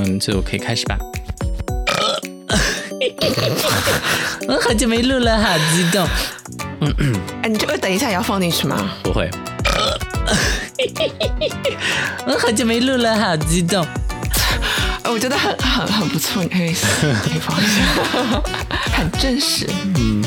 [0.00, 0.98] 们就可以开始吧。
[4.48, 6.06] 我好久没录了，好激动。
[6.80, 8.92] 嗯嗯哎，你这个等一下也要放进去吗？
[9.02, 9.28] 不会。
[12.26, 13.86] 我好久没录了，好激动。
[15.04, 18.42] 我觉得很很很不错，你可以可以放一下，
[18.92, 19.66] 很真实。
[19.96, 20.24] 嗯。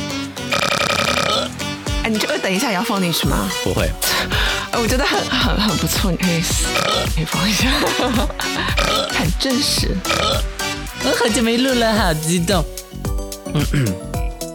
[2.03, 3.49] 哎，你这个等一下也要放进去吗？
[3.63, 3.89] 不会。
[4.73, 6.41] 我觉得很很很不错，你可以
[7.15, 7.69] 可以放一下，
[9.11, 9.95] 很真实。
[11.03, 12.63] 我好久没录了，好激动。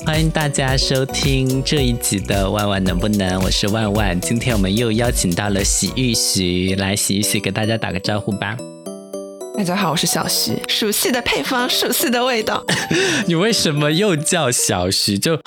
[0.06, 4.18] 欢迎大家收听这一集的《万万能不能》，我是万万。
[4.20, 8.56] 今天我们又邀请到了洗浴徐来，洗浴徐给大家打个招呼吧。
[9.56, 10.62] 大家好，我是小徐。
[10.68, 12.64] 熟悉的配方，熟悉的味道。
[13.26, 15.18] 你为什么又叫小徐？
[15.18, 15.40] 就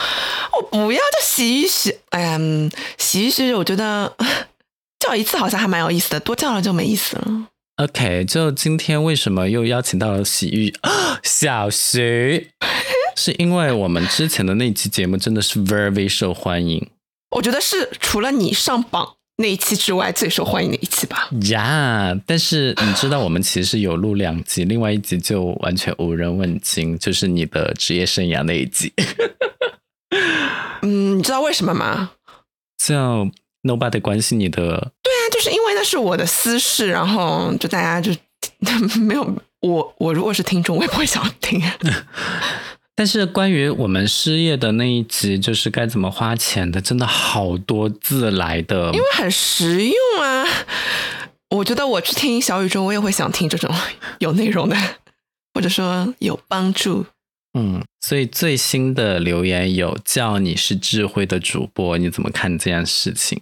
[0.71, 1.97] 我不要叫洗浴徐。
[2.11, 4.13] 嗯，洗浴徐，我觉得。
[5.07, 7.47] 叫一次好像还蛮有意思的，多叫了就没意思了。
[7.77, 10.73] OK，就今天为什么又邀请到了洗浴
[11.23, 12.49] 小徐？
[13.15, 16.85] 是因为我们之前的那期节目真的是 very 受欢迎。
[17.31, 21.29] 我觉得是除了你上榜那一期之外最受欢迎的一期吧。
[21.49, 28.91] 呀，但是你知道我们其实有录两集，另外一集就完全无人问津，就是你的职业生涯那一集。
[30.83, 32.11] 嗯，你知道为什么吗？
[32.77, 33.29] 叫。
[33.63, 38.11] Nobody 关心你的，对啊，就是因为那是我的私事，然后就大家就
[39.01, 39.95] 没有我。
[39.97, 41.61] 我如果是听众，我也不会想听。
[42.95, 50.45] 但是关于我们失业的那一集，就是该怎么花钱的，真的好多字来的，因为很实用啊。
[51.49, 53.73] 我觉得我去听小宇宙，我也会想听这种
[54.19, 54.75] 有内容的，
[55.53, 57.05] 或者说有帮助。
[57.53, 63.41] 嗯，所以最新的留言有叫你是智慧的主播，你怎么看这件事情？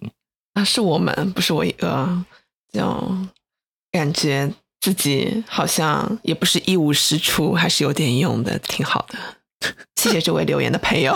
[0.54, 2.24] 啊，是我们，不是我一个，
[2.72, 3.18] 就
[3.92, 9.20] 感觉自己好像也不是一无是处，还是有点用的，挺好的。
[9.96, 11.14] 谢谢这位留言的朋友。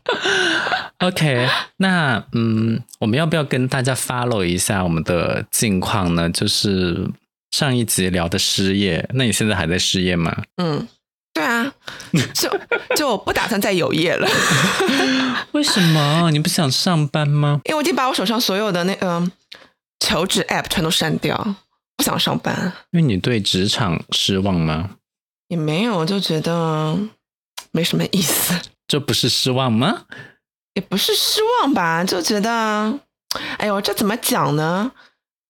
[0.98, 1.48] OK，
[1.78, 6.28] 那嗯，我们要不要跟大家 follow 一下我们的近况呢？
[6.28, 7.08] 就是
[7.52, 10.42] 上一集聊的失业，那你现在还在失业吗？
[10.56, 10.86] 嗯。
[11.32, 11.72] 对啊，
[12.34, 12.50] 就
[12.96, 14.28] 就不打算再有业了。
[15.52, 16.28] 为什么？
[16.32, 17.60] 你不想上班吗？
[17.64, 19.22] 因为我已经把我手上所有的那个
[20.00, 21.36] 求职 App 全都删掉，
[21.96, 22.72] 不想上班。
[22.90, 24.90] 因为你对职场失望吗？
[25.48, 26.98] 也没有，就觉得
[27.70, 28.54] 没什么意思。
[28.88, 30.02] 这不是失望吗？
[30.74, 32.92] 也不是失望吧，就觉得，
[33.58, 34.90] 哎呦，这怎么讲呢？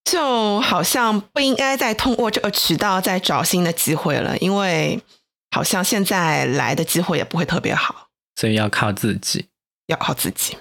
[0.05, 5.03] 就好像不应该再通过这个渠道再找新的机会了，因为。
[5.51, 9.47] 好像现在来的机会也不会特别好，所以要靠自己，
[9.87, 10.57] 要靠自己。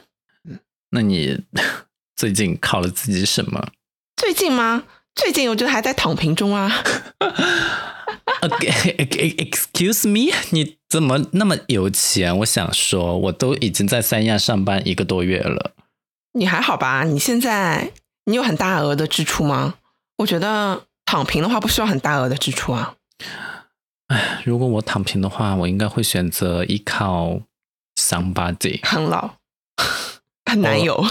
[0.50, 0.60] 嗯，
[0.92, 1.44] 那你
[2.16, 3.70] 最近靠了自己什么？
[4.18, 4.84] 最近吗？
[5.16, 6.84] 最近我觉得还在躺平中啊。
[8.42, 12.38] OK，Excuse me，你怎么那么有钱？
[12.40, 15.74] 我想说，我都已经在三亚上班一个多月了。
[16.34, 17.04] 你还好吧？
[17.04, 17.92] 你现在
[18.26, 19.76] 你有很大额的支出吗？
[20.18, 22.96] 我觉得躺平的话不需要很大额的支出啊。
[24.10, 27.42] 哎，如果我躺平的话，我应该会选择依靠
[27.96, 28.80] somebody。
[28.84, 29.36] 很老，
[30.46, 31.04] 很男友，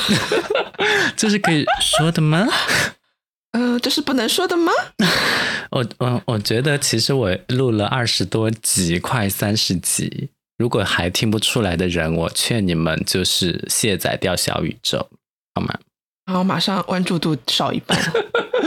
[1.17, 2.47] 这是可以说的吗？
[3.53, 4.73] 呃，这是不能说的吗？
[5.71, 15.09] 我我我觉得，其实我录了二十多集，快三十集，如果还听不出来的人，我劝你们就是卸载掉小宇宙，
[15.55, 15.79] 好吗？
[16.27, 17.99] 好，马上关注度少一半。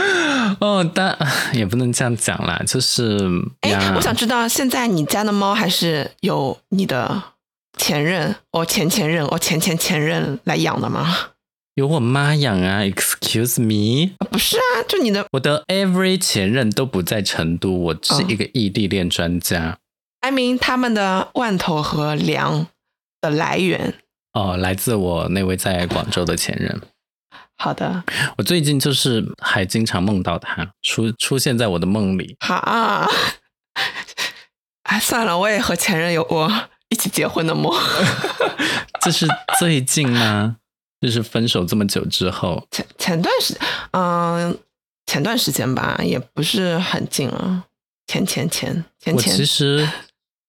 [0.60, 1.16] 哦，但
[1.54, 3.28] 也不能这样讲啦，就是，
[3.60, 7.22] 哎，我想知道现在你家的猫还是有你的
[7.78, 11.16] 前任，哦，前前任，哦，前前前任来养的吗？
[11.74, 14.12] 有我妈养啊，Excuse me？
[14.30, 19.78] 不是啊，就你的，我的 every 前任都不在成都，我是一个异地恋专家。
[20.20, 22.66] I mean，他们的罐头和粮
[23.22, 23.94] 的来源，
[24.34, 26.78] 哦，来自我那位在广州的前任。
[27.62, 28.02] 好的，
[28.36, 32.34] 我最近就是还经常梦到他出出现在我的梦里。
[32.40, 33.08] 哈，
[34.82, 36.52] 哎，算了，我也和前任有过
[36.88, 37.72] 一起结婚的梦。
[39.00, 39.28] 这是
[39.60, 40.56] 最近吗？
[41.00, 42.66] 就是分手这么久之后？
[42.72, 43.56] 前前段时，
[43.92, 44.58] 嗯，
[45.06, 47.62] 前段时间吧，也不是很近了。
[48.08, 49.88] 前前前前前，其实。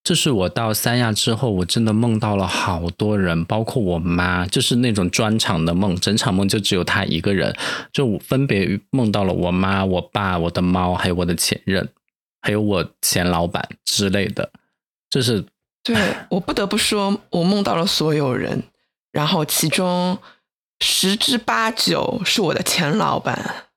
[0.03, 7.55] 就是我到三亚之后，我真的梦到了好多人，包括我妈，就是那种专场的梦，整场梦就只有她一个人，
[7.93, 11.87] 就分别梦到了我妈、我爸、我的猫，还有我的前任，
[12.41, 14.51] 还有我前老板之类的。
[15.09, 15.45] 就是
[15.83, 15.95] 对
[16.29, 18.63] 我不得不说，我梦到了所有人，
[19.11, 20.19] 然后其中
[20.81, 23.67] 十之八九是我的前老板。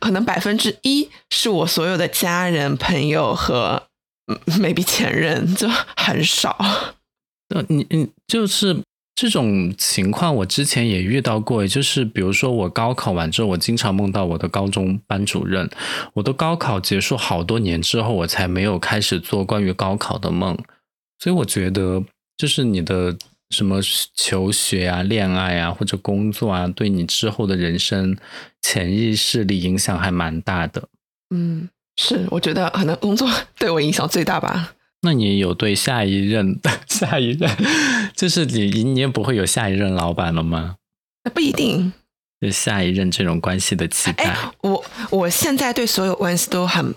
[0.00, 3.88] 可能百分之一是我所有的家人、朋友和
[4.58, 6.56] maybe 前任，就很少。
[7.54, 8.82] 呃，你你就是
[9.14, 15.70] 这种情况，我之前也遇到过，就是比如说我高考完之后，我经常梦到我的高中班主任。
[16.14, 20.58] 我的高考结束好多年之后，我才没有开始做关于高考的梦。
[21.18, 22.02] 所以我觉得，
[22.36, 23.16] 就是你的
[23.50, 23.80] 什么
[24.14, 28.16] 求学啊、恋爱啊或者工作啊，对你之后的人生
[28.62, 30.88] 潜意识里影响还蛮大的。
[31.32, 34.74] 嗯，是，我觉得可能工作 对我影响最大吧。
[35.02, 37.50] 那你有对下一任的 下一任，
[38.16, 40.76] 就是你你也不会有下一任老板了吗？
[41.32, 41.92] 不一定，
[42.40, 44.34] 就下一任这种关系的期待。
[44.62, 46.94] 我我现在对所有关系都很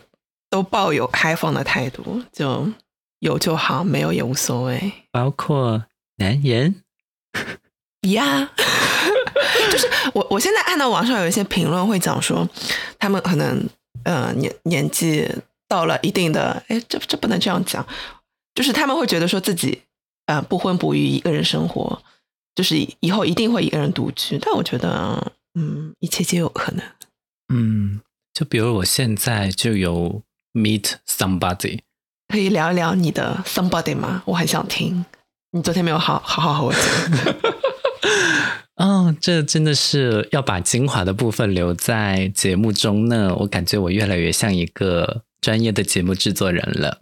[0.49, 2.71] 都抱有开放的态度，就
[3.19, 4.91] 有就好，没有也无所谓。
[5.11, 5.85] 包括
[6.17, 6.75] 男人
[8.09, 8.49] 呀，
[9.71, 12.47] 就是我我现在看到网上有一些评论会讲说，
[12.97, 13.67] 他们可能
[14.07, 15.29] 呃年年纪。
[15.69, 17.85] 到了一定的，哎，这这不能这样讲，
[18.55, 19.81] 就是他们会觉得说自己，
[20.27, 22.01] 呃，不婚不育，一个人生活，
[22.55, 24.37] 就是以后一定会一个人独居。
[24.37, 26.81] 但我觉得，嗯，一切皆有可能。
[27.53, 27.99] 嗯，
[28.33, 30.21] 就比如我现在就有
[30.53, 31.81] meet somebody，
[32.29, 34.23] 可以聊一聊你的 somebody 吗？
[34.27, 35.05] 我很想听。
[35.51, 36.81] 你昨天没有好好好和我讲。
[38.77, 43.35] 哦，这真的是要把精华的部分留在节目中呢。
[43.35, 45.23] 我感觉我越来越像一个。
[45.39, 47.01] 专业的节目制作人了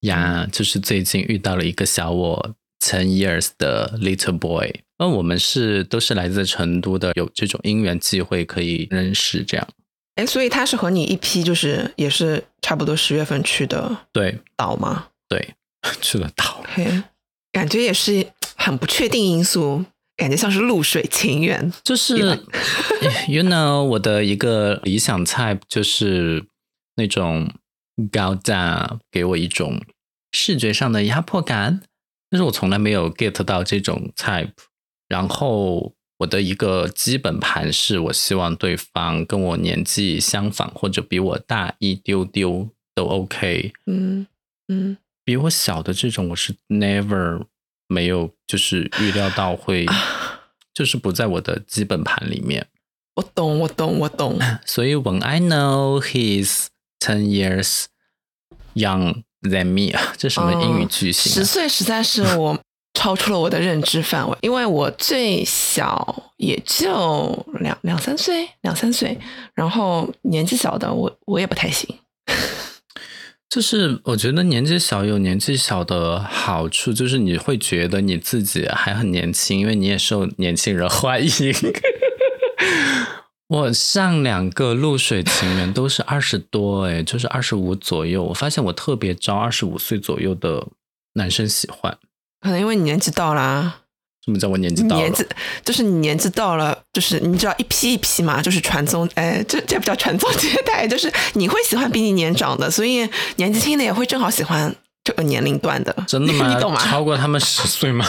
[0.00, 9.68] 呀，就是最近遇到了一个小我 ten years 的 little boy，那我们是都是来自成都的，有这种因缘机会可以认识这样。
[10.16, 15.08] 哎，所以他是和你一批，就是也是差不多十月份去的，对岛吗？
[15.28, 15.54] 对，
[16.00, 16.64] 去了岛。
[16.66, 17.02] 嘿，
[17.52, 18.26] 感觉也是
[18.56, 19.84] 很不确定因素，
[20.16, 21.72] 感觉像是露水情缘。
[21.82, 22.16] 就是
[23.28, 26.46] ，you know，我的一个理想菜就是。
[26.96, 27.52] 那种
[28.12, 29.82] 高大给我一种
[30.30, 31.82] 视觉上的压迫感，
[32.30, 34.52] 但是我从来没有 get 到这种 type。
[35.08, 43.72] 然后我的一个基本盘是我希望对方跟我年纪相仿或者比我大一丢丢都 OK。
[43.86, 44.28] 嗯
[44.68, 47.44] 嗯，比我小的这种我是 never
[47.94, 49.86] 没有就是预料到会，
[50.74, 52.66] 就是不在我的基本盘里面。
[53.14, 54.38] 我懂，我懂，我懂。
[54.66, 56.66] 所以 when I know he's
[57.00, 57.84] Ten years
[58.74, 61.32] young than me 啊， 这什么英语句型？
[61.32, 62.58] 十岁实在是我
[62.98, 69.18] 超出了我的认知范围，因为我最小也就两两三岁，两三岁，
[69.54, 71.94] 然后年纪小的我我也不太行。
[73.54, 81.54] 就是我觉得年纪小有年纪小的好处，就是你会觉得你自己还很年轻，因为你也受年轻人欢迎。
[83.46, 88.24] 我上两个露水情缘都是二十多，哎，就是二十五左右。
[88.24, 90.66] 我发现我特别招二十五岁左右的
[91.12, 91.96] 男生喜欢，
[92.40, 93.82] 可能因为你年纪到了。
[94.24, 95.02] 什么叫我年纪到了？
[95.02, 95.26] 年纪
[95.64, 105.94] 就是你年纪到了，就是你知道一批一批嘛，就是传宗，哎，这这不叫传宗接代，就是你会喜欢比你年长的，所以年纪轻的也会正好喜欢这个年龄段的。
[106.06, 106.48] 真的吗？
[106.54, 106.80] 你懂吗？
[106.80, 108.06] 超过他们十岁吗？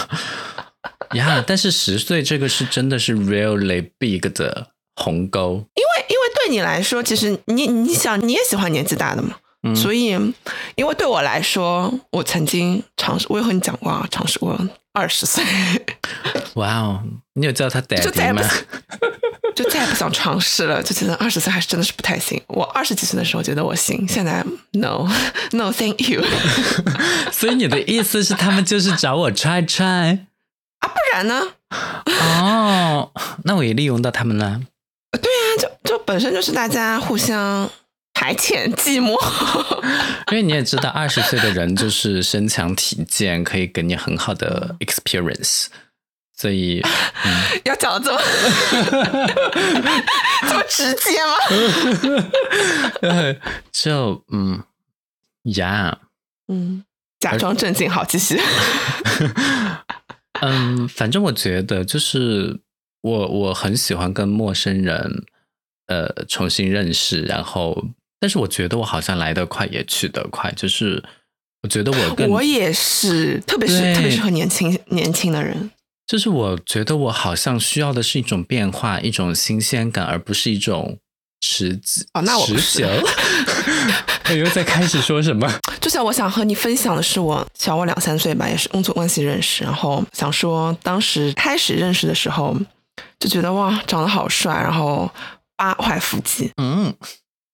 [1.14, 4.68] 呀，但是十岁这个是真的是 really big 的。
[4.98, 9.36] 鸿沟，因为因为对你来说，其实你你想你也喜欢年纪大的嘛，
[9.76, 10.06] 所以
[10.76, 14.58] 因为对我来说，我曾经尝试，我也和你讲过啊，尝试过
[14.96, 15.44] 二十岁。
[16.56, 18.42] 哇哦，你有叫他就再也不
[19.54, 22.42] 就再也不想尝试了，就觉得二十岁还是真的是不太行。
[22.48, 25.08] 我二十几岁的时候觉得我行，现在 no
[25.52, 26.24] no thank you。
[27.32, 30.18] 所以你的意思是他们就是找我 try try
[30.80, 30.88] 啊？
[30.88, 31.42] 不然呢？
[32.22, 33.12] 哦，
[33.44, 34.62] 那我也利用到他们了。
[35.12, 37.70] 对啊，就就本身就是大家互相
[38.16, 39.16] 排遣寂寞，
[40.32, 45.68] 因为你也知道，二十岁的人就是身强体健，可以给你很好的 experience，
[46.36, 46.82] 所以
[47.66, 48.20] 要讲的这么
[50.50, 51.36] 这么直接吗？
[53.72, 54.64] 就嗯
[55.56, 56.00] 呀，
[56.48, 56.84] 嗯，
[57.20, 58.42] 假装正经，好继续。
[60.42, 62.62] 嗯，反正我觉得就是。
[63.06, 65.26] 我我很喜欢跟陌生人，
[65.86, 71.04] 呃，重新认识，然后，但是我觉得我好像来得快，也去得快，就是
[71.64, 75.70] 我觉得我跟我也是，特别是特别是和年轻年轻的人，
[76.08, 80.98] 就是我觉得我好像需要的是一种变化，一种新鲜感，而不是一种
[81.42, 82.06] 持久。
[82.14, 82.88] 哦，那我持久。
[84.30, 85.48] 我又在开始说什么？
[85.80, 92.56] 就像我想和你分享的是，我小我两三岁吧，也是工作关系认识，然后想说当时开始认识的时候。
[93.18, 95.10] 就觉得哇，长得好帅，然后
[95.56, 96.52] 八块腹肌。
[96.62, 96.94] 嗯，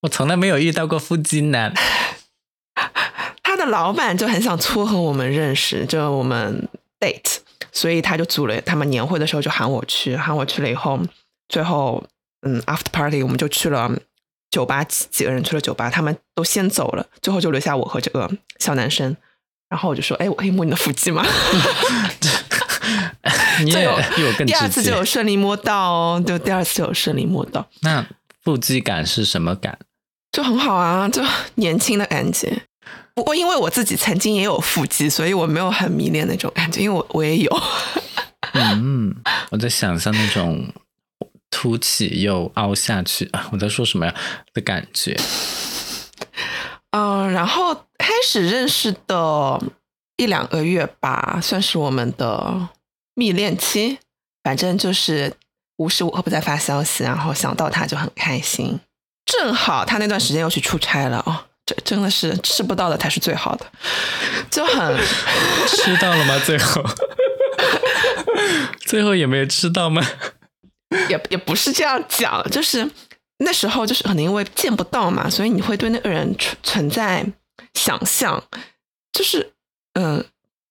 [0.01, 1.73] 我从来没有遇到过腹肌男。
[3.43, 6.67] 他的老板就很想撮合我们认识，就我们
[6.99, 7.37] date，
[7.71, 10.99] 所以他就组了他们年会的时候就喊我去，喊我去了以后，
[11.49, 12.03] 最后
[12.41, 13.91] 嗯 after party 我们就去了
[14.49, 19.15] 酒吧，几几个人去了酒吧，他们都先走了，最后就留下我和这个小男生，
[19.69, 21.25] 然后我就说，哎，我可以摸你的腹肌吗？
[23.63, 28.05] 你也比我更第二次就有顺利摸到哦，就第二次就有顺利摸到，那
[28.43, 29.77] 腹肌感是什么感？
[30.31, 31.21] 就很好啊，就
[31.55, 32.61] 年轻的感觉。
[33.13, 37.61] 不过因为我自己曾经也有腹肌，所以我没有很迷恋那种感觉，因为我我也有。
[38.53, 39.13] 嗯，
[39.49, 40.73] 我在想象那种
[41.49, 44.15] 凸起又凹下去啊，我在说什么呀
[44.53, 45.19] 的感觉。
[46.91, 49.61] 嗯，然后开始认识的
[50.17, 52.69] 一两个月吧，算是我们的
[53.13, 53.99] 蜜恋期。
[54.43, 55.31] 反正就是
[55.77, 58.79] 无时无刻不在发消息，然后想到他就很开心。
[59.25, 63.65] 正好他那段时间又去出差了哦，这真的是吃不到的才是最好的，
[64.49, 64.97] 就很
[65.67, 66.39] 吃到了吗？
[66.45, 66.83] 最后，
[68.85, 70.05] 最后也没有吃到吗？
[71.09, 72.89] 也也不是这样讲，就是
[73.37, 77.25] 那时候就是可能因为见不到嘛，所以你会对那个人存存在
[77.73, 78.43] 想象，
[79.13, 79.53] 就是
[79.93, 80.25] 嗯、呃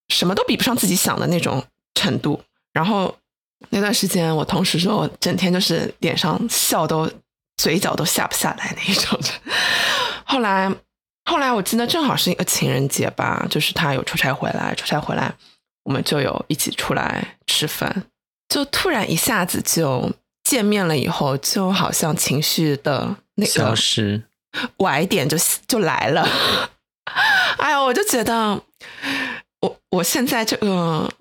[0.08, 1.64] 什么都比不上自己想的那种
[1.94, 2.42] 程度。
[2.72, 3.16] 然后
[3.68, 7.08] 那段时间，我同事说我整天就是脸上笑都
[7.60, 9.20] 嘴角都下不下来那一种。
[10.24, 10.72] 后来
[11.26, 15.30] 后来我记得正好是一个情人节吧，就是他有出差回来，出差回来
[15.84, 18.04] 我们就有一起出来吃饭。
[18.48, 20.10] 就突然一下子就
[20.42, 24.22] 见面了以后，就好像情绪的那消个失。
[24.78, 25.36] 拐点就
[25.68, 26.26] 就来了。
[27.58, 28.60] 哎呀，我就觉得，
[29.60, 31.12] 我我现在这个，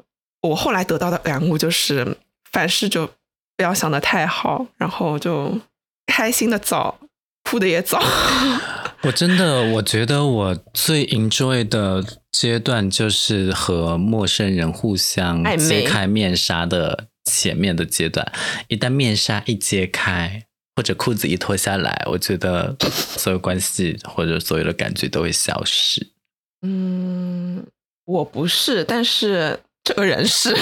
[0.41, 2.17] 我后来得到的感悟就是，
[2.51, 3.05] 凡事就
[3.58, 5.60] 不要想的太好，然后就
[6.10, 7.00] 开心的早，
[7.44, 8.01] 哭的也早。
[9.04, 18.30] 我真的，我觉得我最 enjoy 的阶段就是和陌生人互相揭开面纱的前面的阶段。
[18.68, 20.44] 一旦面纱一揭开，
[20.75, 26.12] 或者裤子一脱下来，我觉得所有关系或者所有的感觉都会消失。
[26.62, 27.66] 嗯，
[28.04, 30.54] 我不是，但是这个人是，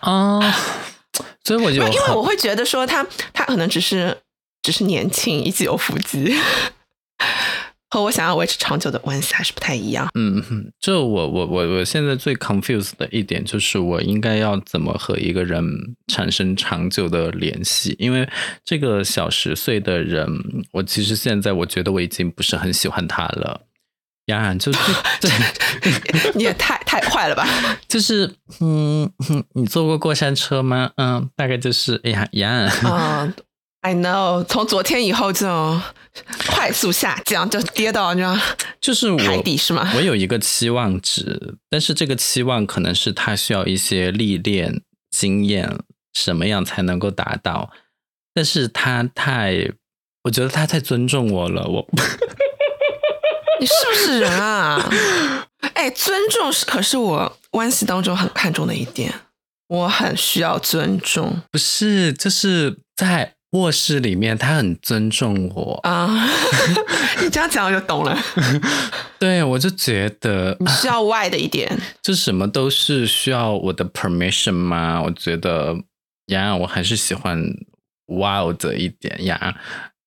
[0.00, 0.40] 啊、
[1.46, 4.16] 所以我就因为我会觉得说他他可能只是
[4.62, 6.34] 只是年轻，以及有腹肌，
[7.88, 10.08] 和我想要维持长久的关系还是不太一样。
[10.18, 15.64] 嗯哼，就我我我我现在最 confused 的一点就是，我应该要怎么和一个人
[16.08, 17.94] 产生长久的联系？
[18.00, 18.28] 因为
[18.64, 20.26] 这个小十岁的人，
[20.72, 23.60] 我其实现在我觉得我已经不是很喜欢他了。
[24.26, 24.72] 当然，就
[25.20, 25.28] 这，
[26.34, 27.46] 你也太太坏了吧？
[27.86, 30.90] 就是嗯，哼你坐过过山车吗？
[30.96, 33.34] 嗯，大概就是哎呀呀，嗯、
[33.82, 35.80] i know，从昨天以后就
[36.48, 38.36] 快速下降，就跌到你知道
[38.80, 39.92] 就是海底是吗？
[39.94, 45.78] 我有一个期望值，但是这个期望可能是他需要一些历练、经验，
[46.14, 47.70] 什么样才能够达到？
[48.34, 49.70] 但是他太，
[50.24, 51.86] 我觉得他太尊重我了，我
[53.60, 54.90] 你是不是人啊？
[55.74, 59.12] 哎，尊重是可是我关系当中很看重的一点，
[59.68, 66.28] 我很需要尊重不是，就是在卧室里面，他很尊重我，啊。
[67.22, 68.16] 你这样讲我就懂了，
[69.18, 71.76] 对我就觉得你需要外的一点。
[72.02, 75.00] 就什么都是需要我的 permission 吗？
[75.02, 75.74] 我觉得
[76.26, 77.42] 呀，我还是喜欢
[78.06, 79.56] wild 一点呀。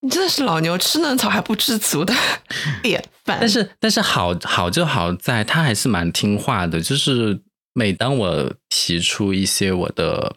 [0.02, 2.14] 你真的是老牛吃嫩草还不知足的
[2.82, 3.38] 典范。
[3.40, 7.42] 但是但是好好就好在他还是蛮听话的，就是
[7.74, 10.36] 每当我提出一些我的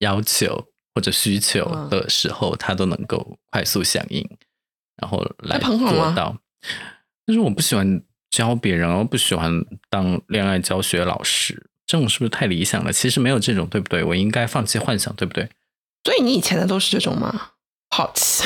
[0.00, 4.28] 要求或者需求嗯的时候，他都能够快速响应，
[4.96, 6.36] 然后来做到。
[7.24, 12.92] 但是我不喜欢教别人，我不喜欢当恋爱教学老师，这种是不是太理想了？
[12.92, 14.02] 其实没有这种，对不对？
[14.02, 15.48] 我应该放弃幻想，对不对？
[16.04, 17.50] 所以你以前的都是这种吗？
[17.90, 18.44] 好奇，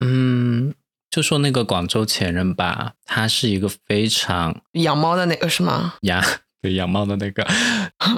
[0.00, 0.74] 嗯，
[1.10, 5.94] 就说那个广州前任吧，他是一个非常养猫的那个是吗？
[6.02, 6.22] 养
[6.60, 7.46] 对养猫的那个，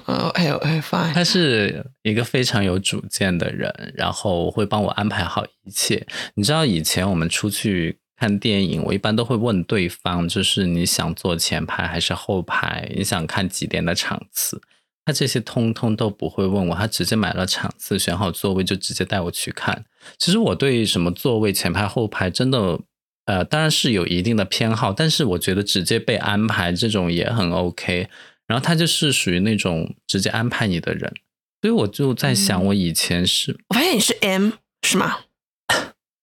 [0.06, 6.06] 嗯，哎呦哎，fine，他是一个非常有主见的人，然后会帮我安排好一切。
[6.34, 12.88] 你知道以前我们出去看电影，我一般都会问对方，就是你想坐前排还是后排？
[12.96, 14.62] 你想看几点的场次？
[15.06, 19.86] 他这些通通都不会问我，他直接买了场次，选好座位就直接带我去看。
[20.18, 22.78] 其实我对什么座位前排后排真的。
[23.26, 28.08] 呃，当然是有一定的偏好，但是我觉得直接被安排这种也很 OK。
[28.46, 31.12] 然后他就是属于那种直接安排你的人，
[31.60, 34.50] 所以我就在想，嗯我以前是、我发现你是 M，
[34.82, 35.22] 是吗？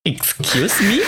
[0.03, 1.01] Excuse me，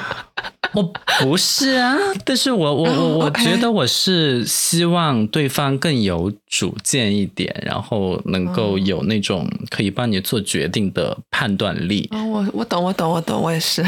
[0.72, 0.82] 我
[1.20, 1.94] 不是啊，
[2.24, 12.08] 但是我我我哦我觉得我是希望对方更有主见一点，然后能够哦有那种可以帮你做决定的判断力。
[12.12, 13.84] 哦，我我懂，我懂，我懂，我也是。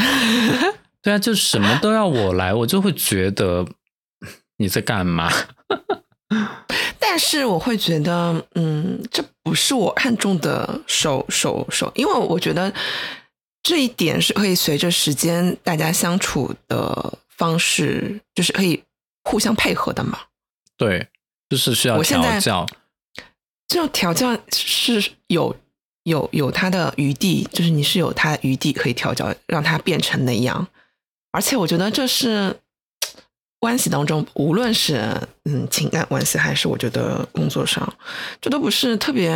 [1.01, 3.65] 对啊，就什么都要我来，我就会觉得
[4.57, 5.31] 你在干嘛？
[6.99, 12.71] 但是我会觉得，嗯，这不是我看中的手手手，因为我觉得
[13.63, 18.83] 这一点是可以随着时间大家相处的方式，就是可以
[19.23, 20.19] 互相配合的嘛。
[20.77, 21.07] 对，
[21.49, 22.67] 就是需要调教。
[23.67, 25.55] 这种调教是有
[26.03, 30.67] 有有它的余地，就是你是有它的余地可以调教，让它变成那样。
[31.31, 32.59] 而且我觉得这是
[33.59, 35.09] 关系当中，无论是
[35.45, 37.91] 嗯情感关系，还是我觉得工作上，
[38.41, 39.29] 这都不是特别，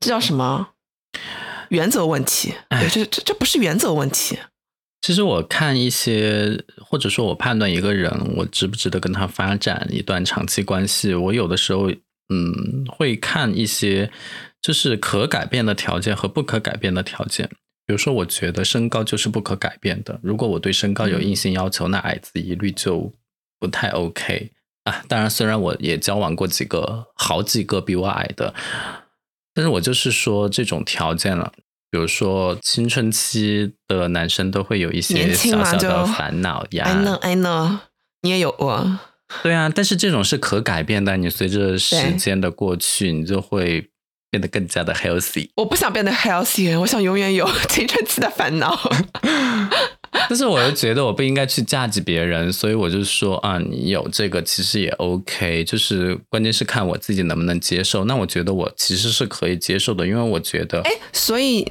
[0.00, 0.68] 这叫什么
[1.70, 2.54] 原则问题？
[2.70, 4.38] 对，哎这这这不是原则问题。
[5.00, 11.90] 其实我看一些，或者说我判断一个人，我值不值得跟他发展一段长期关系，我有的时候，
[12.30, 14.10] 嗯，会看一些
[14.62, 17.50] 就是可改变的条件和不可改变的条件。
[17.86, 23.12] 比如说，我觉得身高就是不可改变的，如果我对身高有硬性要求，那矮子一律就
[23.60, 24.52] 不太 OK
[24.84, 25.04] 啊。
[25.06, 28.54] 当然，虽然我也交往过几个好几个比我矮的，
[29.54, 31.52] 但是我就是说这种条件了。
[31.90, 37.78] 比如说青春期的男生都会有一些小小的烦恼呀 I know, I know，
[38.22, 38.98] 你也有过。
[39.44, 43.90] 对啊，但是这种是可改变的，你随着时间的过去，你就会
[44.28, 45.50] 变得更加的 healthy。
[45.54, 48.76] 我不想变得 healthy，我想永远有 青春期的烦恼。
[50.30, 58.04] 但是我又觉得我不应该去嫁给别人，所以我就说啊，你有这个其实也 OK，就是关键是看我自己能不能接受。
[58.04, 61.70] 那我觉得我其实是可以接受的，因为我觉得哎，所以，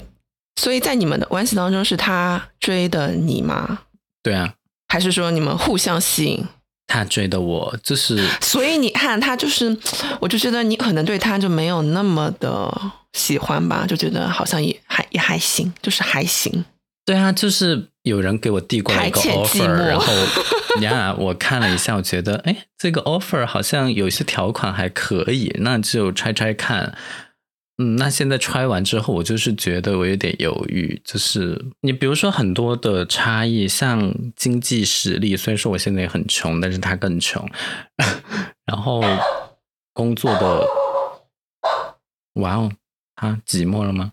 [0.58, 3.80] 所以在你们的关系当中，是他追的你吗？
[4.22, 4.54] 对啊，
[4.90, 6.46] 还是说你们互相吸引？
[6.86, 9.76] 他追的我就是 所以你看，他就是，
[10.20, 12.70] 我就觉得你可能对他就没有那么的
[13.14, 16.64] 喜欢吧，就觉得好像也还也还行，就是还行。
[17.06, 20.14] 对啊，就是有人给我递过来一个 offer，然后
[20.82, 26.96] 呀，我看了一下，我觉得哎，这个 offer 好像有一些条款还可以，那就拆拆看。
[27.80, 37.44] 嗯，那现在拆完之后，我就是觉得我有点犹豫，就是你比如说很多的差异，像经济实力，虽然说我现在也很穷，但是他更穷，
[38.66, 39.02] 然后
[39.92, 40.68] 工作的，
[42.36, 42.72] 哇哦，
[43.16, 44.12] 他寂寞了吗？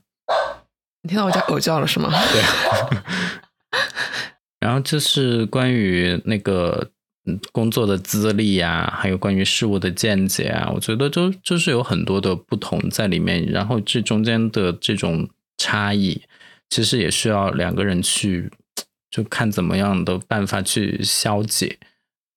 [1.02, 2.10] 你听到我家 狗叫了是吗？
[2.32, 2.42] 对，
[4.58, 6.90] 然后就是关于那个
[7.26, 16.22] 嗯工作的资历呀、还有关于事物的见解啊，我觉得都就是有很多的不同在里面，然后这中间的这种差异，
[16.68, 18.50] 其实也需要两个人去
[19.10, 21.78] 就看怎么样的办法去消解。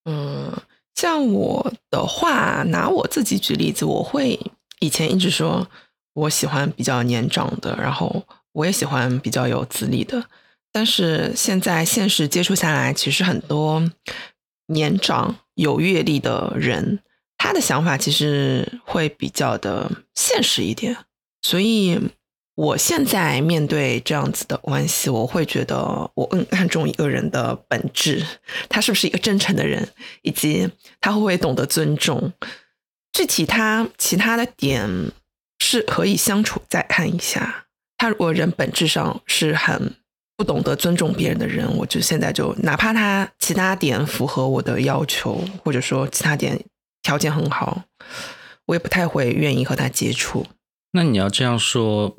[0.06, 0.52] 嗯，
[0.96, 4.40] 像我的话，拿我自己举例子，我会
[4.80, 5.68] 以前一直说
[6.14, 10.26] 我喜欢比较年长的，然后我也喜欢比较有资历的。
[10.72, 13.92] 但是现在现实接触下来，其实很多
[14.68, 17.00] 年长有阅历的人，
[17.38, 20.98] 他的想法其实会比较的现实一点。
[21.44, 22.00] 所以
[22.56, 28.26] 我现在面对这样子的关系，我会觉得我更看重一个人的本质，
[28.70, 29.88] 他是不是一个真诚的人，
[30.24, 32.34] 以及他会不会懂得尊重。
[33.12, 35.12] 具体他其他的点
[35.60, 37.63] 是可以相处再看一下。
[38.04, 39.96] 他如果人本质上是很
[40.36, 46.60] 不懂得尊重别人的人，我就现在就哪怕他其他点符合我的要求，或者说其他点
[47.02, 47.84] 条件很好，
[48.66, 50.46] 我也不太会愿意和他接触。
[50.92, 52.18] 那你要这样说，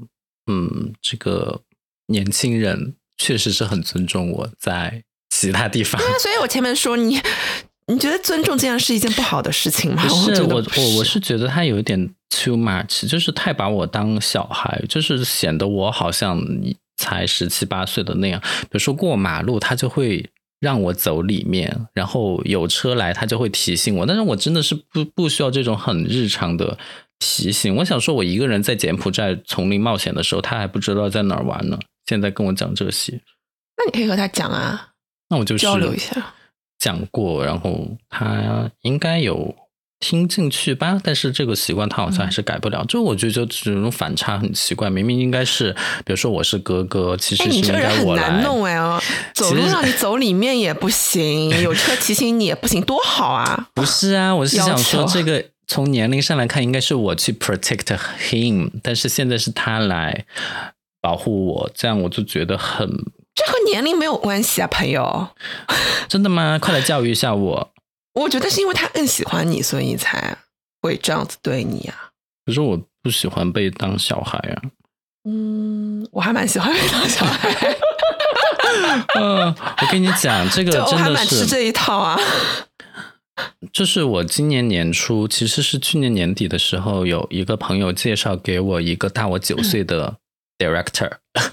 [0.50, 1.60] 嗯，这个
[2.06, 6.00] 年轻人确实是很尊重我在其他地方。
[6.00, 7.20] 那所以我前面说你，
[7.86, 10.02] 你觉得尊重这样是一件不好的事情吗？
[10.02, 11.98] 不是我我我是觉得他有一点
[12.30, 16.42] too much，就是太把我当小孩，就是显得我好像
[16.96, 18.40] 才十七八岁的那样。
[18.62, 20.24] 比如说过马路，他就会
[20.60, 24.06] 让我走里面，然后有车来，他就会提醒我。
[24.06, 26.78] 但是我真的是不不需要这种很日常的
[27.18, 27.76] 提醒。
[27.76, 31.78] 我想说，我一个人在柬埔寨丛林冒险的时候，他还不知道在哪儿玩呢。
[32.06, 33.20] 现在跟我讲这些，
[33.76, 34.88] 那你可以和他讲啊，
[35.28, 36.34] 那我就是交流一下。
[36.84, 39.54] 讲过，然后他应该有
[40.00, 42.84] 听进去吧，但是这个习惯他好像还是改不了。
[42.84, 45.72] 就我觉得就这种反差很奇怪，明明应该是，
[46.04, 48.28] 比如说我是哥哥，其哎，实是应你这个人很该我来。
[48.28, 49.00] 难弄哎哦，
[49.32, 53.70] 走路让你走里面也不行， 有车提醒你也不行，多好啊！
[53.72, 60.26] 不是啊，我是想说这个从年龄上来看，应该是我去 protect him，但是现在是他来。
[61.00, 62.88] 保护我，这样我就觉得很
[63.34, 65.28] 这和年龄没有关系啊，朋友。
[66.08, 66.58] 真的吗？
[66.58, 67.72] 快来教育一下我。
[68.14, 70.36] 我觉得是因为他更喜欢你，所以才
[70.80, 72.10] 会这样子对你啊。
[72.46, 74.62] 可是我不喜欢被当小孩啊。
[75.28, 77.76] 嗯，我还蛮喜欢被当小孩。
[79.18, 82.16] 嗯，我跟你讲，这个 真的还蛮吃是，这一套啊。
[83.72, 90.18] 就是我今年年初，其实是去年年底的时候，有一个朋友介绍给我一个大我九岁的
[90.58, 91.50] director，I guess，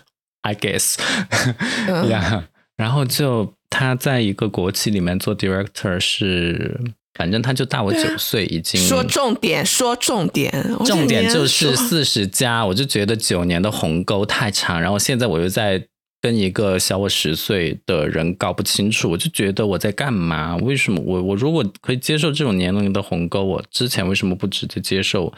[1.87, 2.43] 嗯呀，
[2.77, 6.79] 然后就他在一个国企里面做 director 是，
[7.13, 10.51] 反正他就大我九岁，已经说重点，说重点，
[10.85, 15.85] 重点就是四十加，我就觉得九年的鸿沟太长，然后现在我又在
[16.21, 20.55] 跟一个小我十岁的人搞不清楚，我就觉得我在干嘛？
[20.57, 25.33] 为什么我我如果可以接受这种年龄的鸿沟，我之前为什么不直接接受年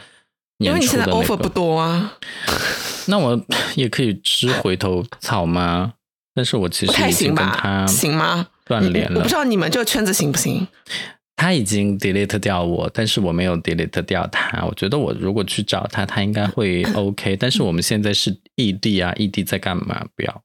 [0.59, 1.49] 因为你现在 offer 不？
[1.49, 2.17] 多啊，
[3.07, 3.39] 那我
[3.75, 5.93] 也可以吃回头草吗？
[6.35, 7.35] 但是我其实已经？
[7.87, 8.47] 行吗？
[8.65, 10.65] 断联了我不知，道你们这个圈子行不行？
[11.35, 14.63] 他已经 delete 掉我，但是我没有 delete 掉他。
[14.65, 17.35] 我觉得我如果去找他，他应该会 OK。
[17.35, 20.05] 但是我们现在是异地啊，异地在干嘛？
[20.15, 20.41] 不要。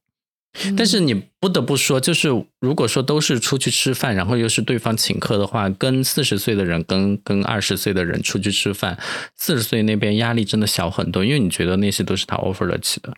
[0.75, 2.27] 但是你不得不说，就是
[2.59, 8.97] 如果说都是出去吃饭，然后又是对方请客的话，跟四十岁的人跟跟二十岁的人出去吃饭，
[9.35, 13.13] 四十岁那边压力真的小很多，因为你觉得那些都是他 offer 得起的。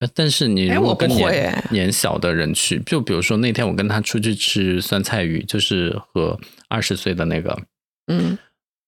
[0.00, 7.56] 呃但是你如果跟年、哎年小的人去，就比如说那天我跟他出去吃酸菜鱼，就是和二十岁的那个
[8.08, 8.36] 嗯，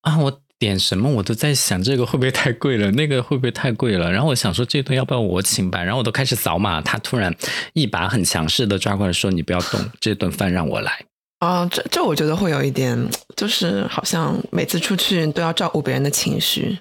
[0.01, 4.11] 啊，我点什么我都在想这个会不会太贵了，那个会不会太贵了。
[4.11, 7.35] 然后我想说这顿要不要我请吧，然后我都开始扫码，他突然
[7.73, 11.05] 一把很强势的抓过来说：“你不要动，这顿饭让我来。
[11.41, 12.99] 啊，这这我觉得会有一点，
[13.37, 16.79] 就是好像每次出去都要照顾别人的情绪。”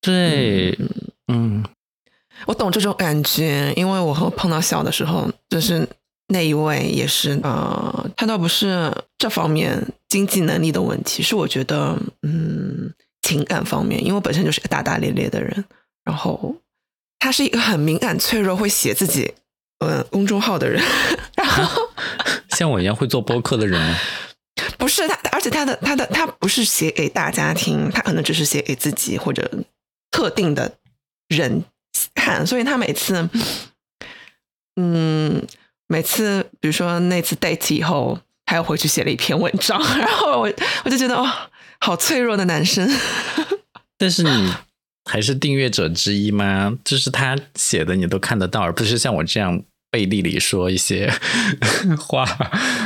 [0.00, 0.76] 对，
[1.28, 1.64] 嗯，
[2.46, 5.86] 我懂这种感觉，因为我和碰到小的时候，就是
[6.26, 9.80] 那一位也是，呃，他倒不是这方面
[10.12, 15.64] 经济能力的问题，是我觉得，嗯，情感方面，因为我本身就是个大大咧咧的人，
[16.04, 16.54] 然后
[17.18, 19.32] 他是一个很敏感、脆弱，会写自己
[19.78, 20.84] 嗯公众号的人，
[21.34, 21.88] 然后
[22.54, 23.96] 像我一样会做播客的人吗，
[24.76, 29.50] 不是他，而且他的他的他不是写给大家听，他可能只是写给自己或者
[30.10, 30.76] 特定的
[31.28, 31.64] 人
[32.14, 33.30] 看，所以他每次，
[34.76, 35.42] 嗯，
[35.86, 38.18] 每次比如说那次 date 以后，
[38.52, 40.52] 他又回去写了一篇文章， 然后我
[40.84, 41.26] 我就觉得哦、
[41.80, 42.86] 好脆弱的男生，
[43.96, 44.52] 但是你
[45.10, 46.76] 还是订阅者之一吗？
[46.84, 51.10] 就是他写的你都看得到，而不是像我这样背地里说一些
[51.98, 52.26] 话。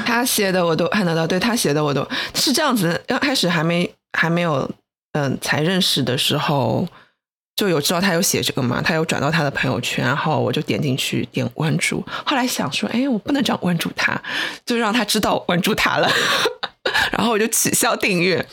[0.07, 3.02] 他写的我都看得到，对他写的我都是这样子。
[3.09, 4.70] 刚开始还没还没有
[5.14, 6.87] 嗯、才认识的时候，
[7.57, 12.05] 就有知道他有写这个嘛，他有转到他的朋友圈，然后我就点进去点关注。
[12.25, 14.23] 后来想说，哎，我不能这样关注他，
[14.66, 16.09] 就让他知道关注他了，
[17.11, 18.47] 然后我就取消订阅。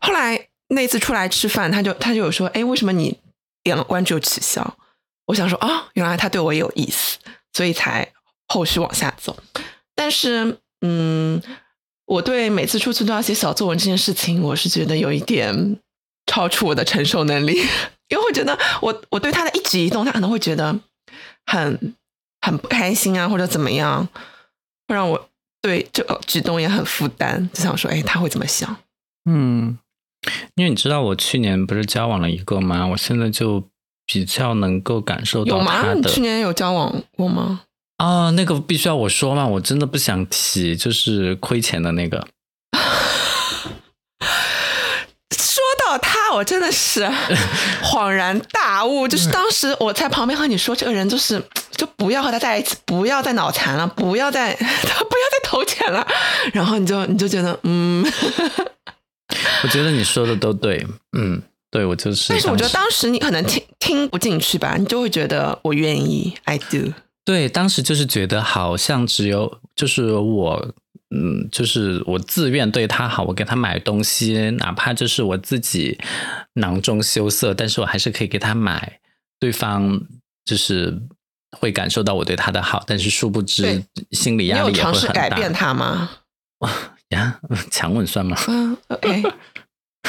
[0.00, 3.16] 后来那次出来吃饭，他就他就有说，哎，为什么你
[3.62, 4.76] 点了关注取消？
[5.26, 7.18] 我想说啊、原来他对我有意思，
[7.52, 8.08] 所以才
[8.48, 9.36] 后续往下走。
[9.94, 11.40] 但是，嗯，
[12.06, 15.78] 我对每次出去都要写小作文这件事情，我是觉得有一点
[16.26, 17.64] 超出我的承受能力，
[18.12, 20.78] 因为我觉得我我对他的一举一动，他可能会觉得
[21.46, 21.94] 很
[22.42, 24.06] 很不开心啊，或者怎么样，
[24.86, 25.28] 会让我
[25.62, 28.76] 对这个举动也很负担，就想说，哎，他会怎么想？
[29.24, 29.78] 嗯，
[30.56, 32.86] 因为你知道我去年不是交往了一个吗？
[32.88, 33.64] 我现在就
[34.06, 35.44] 比较能够感受？
[35.44, 37.62] 到他的你去年有交往过吗？
[37.96, 39.46] 啊、那个必须要我说吗？
[39.46, 42.26] 我真的不想提，就是亏钱的那个。
[45.30, 45.62] 说
[45.92, 47.06] 到他，我真的是
[47.84, 49.06] 恍然大悟。
[49.06, 51.42] 就是当时我在旁边和你说，这个人就是
[51.76, 56.06] 就不要和他在一起，不要再脑残了，不要再 不要再投钱了。
[56.52, 58.04] 然后你就你就觉得嗯，
[59.62, 62.30] 我觉得你说的都对，嗯，对我就是。
[62.30, 66.92] 但是我觉得当时你可能听听不进去吧，你就会觉得我愿意，I do。
[67.24, 70.74] 对当时就是觉得好像只有就是我，
[71.14, 75.98] 嗯，就是我自愿对他好，我给他买东西，哪怕就是我自己
[76.54, 79.00] 囊中羞涩，但是我还是可以给他买。
[79.38, 80.00] 对方
[80.44, 80.96] 就是
[81.58, 85.28] 会感受到我对他的好，但是殊不知心理压力也有尝试会很大。
[85.28, 86.10] 改变他吗？
[87.10, 88.36] 呀，强吻算吗？
[88.48, 89.22] 嗯，OK。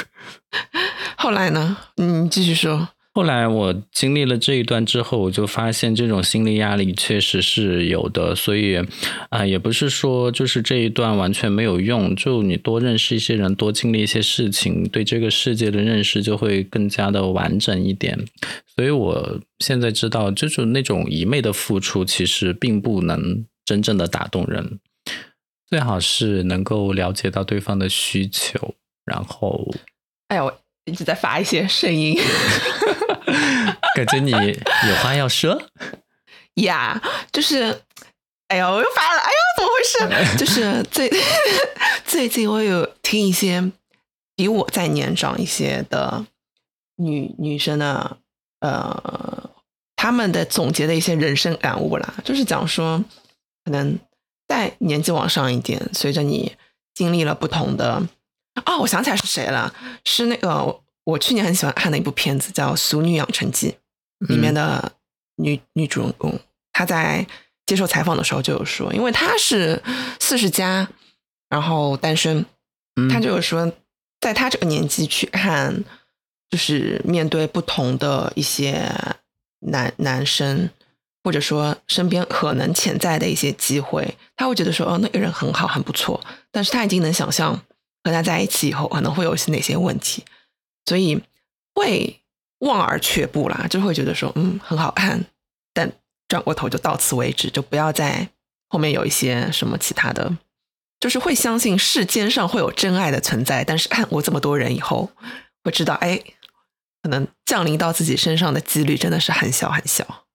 [1.17, 1.75] 后来呢？
[1.95, 2.89] 你继续说。
[3.15, 8.84] 后来我经历了这一段之后，我就发现这种心理压力确实是有的，所以
[9.30, 18.17] 啊、也不是说就是这一段完全没有用，就你多认识一些人，多经历一些事情，对这个世界的认识就会更加的完整一点。
[18.76, 24.80] 所以我现在知道，就是那种一昧的付出，其实并不能真正的打动人。
[25.69, 28.73] 最好是能够了解到对方的需求，
[29.06, 29.71] 然后
[30.30, 32.17] 哎呀，我一直在发一些声音
[33.96, 35.62] 感觉你有话要说。
[36.56, 37.82] 呀就是，
[38.48, 40.38] 哎呀，我又发了，哎呀，怎么回事？
[40.38, 41.10] 就是最
[42.06, 43.72] 最近我有听一些
[44.36, 46.26] 比我再年长一些的
[46.98, 48.17] 女女生的
[48.60, 49.50] 呃，
[49.96, 53.04] 他们的总结的一些人生感悟啦，就是讲说，
[53.65, 53.98] 可能
[54.48, 56.56] 在年纪往上一点，随着你
[56.93, 58.02] 经历了不同的，
[58.65, 59.74] 哦，我想起来是谁了，
[60.06, 63.69] 是那个我去年很喜欢看的一部片子，叫《俗女养成记》。
[64.29, 64.93] 里面的
[65.35, 66.39] 女、女主人公，
[66.71, 67.27] 她在
[67.65, 69.83] 接受采访的时候就有说，因为她是
[70.17, 70.87] 四十加，
[71.49, 72.45] 然后单身，
[72.95, 73.69] 嗯她就有说，
[74.21, 75.83] 在她这个年纪去看，
[76.49, 78.89] 就是面对不同的一些
[79.67, 80.69] 男男生，
[81.21, 87.53] 或者说身边可能潜在的一些机会，她会觉得说，哦，那个人很好，很不错，但是她已经能想象
[88.05, 90.23] 和他在一起以后可能会有些哪些问题，
[90.86, 91.22] 所以
[91.74, 92.19] 会
[92.60, 95.24] 望而却步啦，就会觉得说，嗯，很好看，
[95.74, 95.91] 但
[96.28, 98.30] 转过头就到此为止，就不要再
[98.69, 100.38] 后面有一些什么其他的，
[101.00, 105.12] 就是会相信世间上会有真爱的存在，但是看过这么多人以后，
[105.63, 106.22] 会知道，哎，
[107.02, 110.26] 可能降临到自己身上的几率真的是很小很小。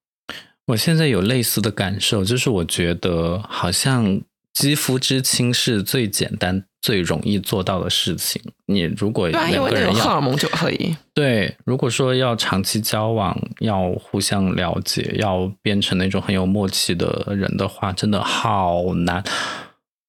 [0.67, 4.21] 我现在有类似的感受，就是我觉得好像
[4.53, 8.41] 肌肤之亲是最简单、最容易做到的事情。
[8.67, 10.97] 你如果对啊，因为那两个人荷尔蒙就可以。
[11.13, 19.25] 对，如果说要长期交往，要互相了解，要变成那种很有默契的人的话，真的好难。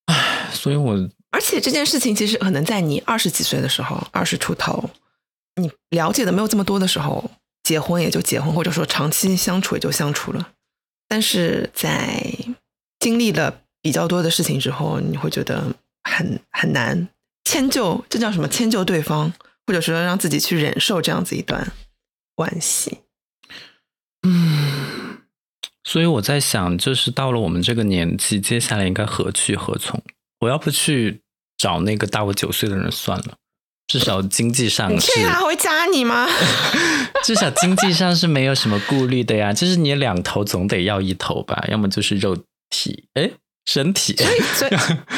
[0.06, 4.90] 唉，所以我而且这件事情其实可能在你二十几岁的时候，二十出头，
[5.56, 7.32] 你了解的没有这么多的时候，
[7.64, 10.50] 结婚也就结婚，或者说长期相处也就相处了。
[11.08, 12.24] 但是在
[13.00, 15.64] 经历了比较多的事情之后，你会觉得
[16.04, 17.10] 很很难
[17.44, 18.48] 迁就，这叫什么？
[18.48, 19.34] 迁就对方，
[19.66, 21.72] 或者说让自己去忍受这样子一段
[22.36, 23.00] 关系。
[24.28, 25.20] 嗯，
[25.84, 30.02] 所以我在想，就是到了我们这个年纪，接下来应该何去何从？
[30.42, 31.22] 我要不去
[31.58, 33.38] 找那个大我九岁的人算了，
[33.88, 36.28] 至少经济上是你确定，他会加你吗？
[37.24, 39.52] 至少经济上是没有什么顾虑的呀。
[39.52, 42.38] 就是你两头总得要一头吧，要么就是肉
[42.70, 43.30] 体，哎，
[43.70, 44.16] 身体。
[44.16, 44.72] 所以， 所以，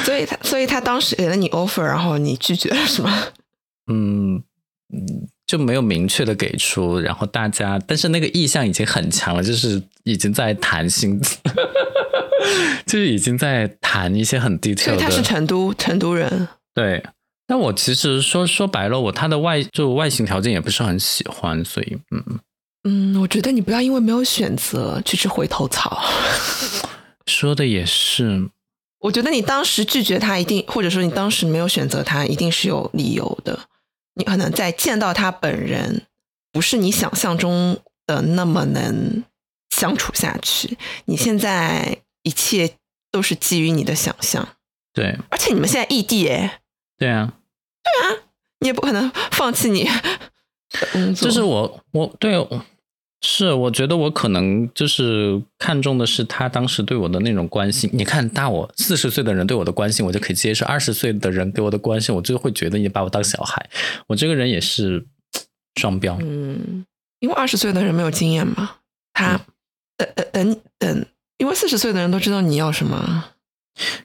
[0.04, 3.24] 所以他，所以他当时给了你 offer，然后你拒绝了，是吗？
[3.88, 4.36] 嗯，
[4.94, 11.20] 嗯就没有明确的给出，然后大家，但是那个意向已经很强了，就是已经在谈心，
[12.86, 17.02] 就是已经在谈一些很所 detail 以他是，成都成都人，对。
[17.48, 22.40] 但我其实说说白了，我他的外就外形条件也不是很喜欢，所以嗯，
[22.86, 26.02] 嗯，我觉得你不要因为没有选择去吃回头草。
[27.32, 28.50] 说的也是，
[29.00, 33.68] 我觉得你当时拒绝他，一定或者说你当时没有选择他，一定是有理由的。
[34.16, 36.06] 你可能在见到他本人，
[36.52, 39.24] 不是你想象中的那么能
[39.70, 40.78] 相处下去。
[41.06, 42.76] 你现在一切
[43.10, 44.48] 都是基于你的想象，
[44.94, 46.60] 对而且你们现在异地耶，
[46.98, 47.34] 对啊，
[47.82, 48.22] 对啊
[48.60, 49.90] 你也不可能放弃你
[50.92, 51.28] 工作。
[51.28, 52.38] 就是我我对
[53.24, 57.90] 是我觉得我可能就是看重的是他当时对我的那种关心。
[57.94, 63.70] 你看大我四十岁的人对我的关心，我就可以接受；二十岁的人给我的关心，我就会觉得你把我当小孩。
[64.08, 65.06] 我这个人也是
[65.80, 66.18] 双标。
[66.22, 66.84] 嗯，
[67.20, 68.78] 因为二十岁的人没有经验嘛，
[69.14, 69.40] 他
[69.96, 71.06] 等等等等，
[71.38, 73.26] 因为四十岁的人都知道你要什么。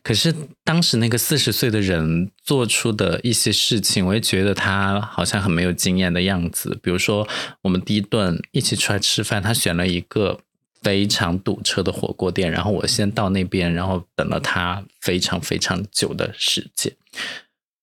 [0.02, 6.78] 可是当时那个四十岁的人做出的一些事情，我也觉得他好像很没有经验的样子。
[6.82, 7.26] 比如说，
[7.62, 10.38] 我们第一顿一起出来吃饭，他选了一个
[10.82, 16.92] 非常堵车的火锅店，然后我先到那边，然后等了他非常非常久的时间。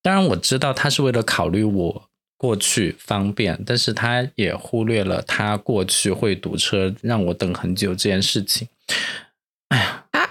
[0.01, 8.67] 当然，我知道他是为了考虑我过去方便，但是他也忽略了他过去会堵车，让我等很久这件事情。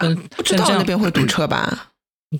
[0.02, 1.92] 嗯，不知道那边会堵车吧？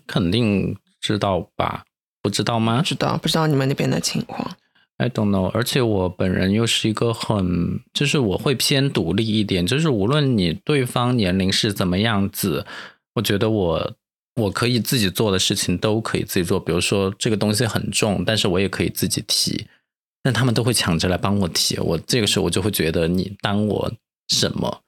[0.07, 1.85] 肯定知道吧？
[2.23, 4.57] 不知道吗不知道，不知道你们那边的情况。
[4.99, 5.49] ？I don't know。
[5.49, 12.65] 而且我本人又是一个很，就是我会偏独立一点，就是无论你对方年龄是怎么样子，
[13.15, 13.93] 我觉得我
[14.37, 16.61] 我可以自己做的事情都可以自己做。
[16.61, 19.67] 比如说这个东西很重，但是我也可以自己提。
[20.23, 21.77] 但他们都会抢着来帮我提。
[21.81, 23.93] 我这个时候我就会觉得你当我
[24.29, 24.81] 什么？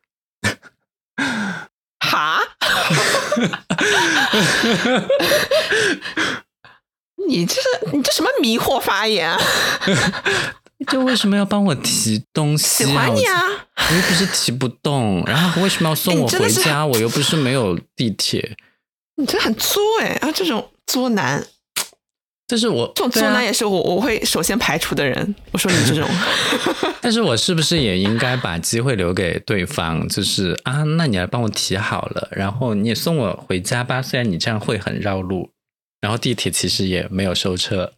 [1.99, 2.39] 哈？
[7.27, 9.41] 你这是你这什么迷惑发言啊？
[10.91, 13.41] 就为什么要帮我提东西、喜欢你啊！
[13.91, 16.85] 我又不是提不动，然后为什么要送我回家？
[16.85, 18.57] 我又不是没有地铁。
[19.17, 20.31] 你这很作哎啊！
[20.35, 21.47] 这种作男，
[22.47, 25.35] 这是我这种作男也是我我会首先排除的人。
[25.53, 26.07] 我说你这种，
[27.01, 30.07] 但是我是不是也应该把机会留给对方？
[30.09, 34.03] 就是啊，那你来帮我提好了，然后你也送我回家吧。
[34.03, 35.51] 虽然你这样会很绕路，
[36.03, 37.93] 然后地铁其实也没有收车，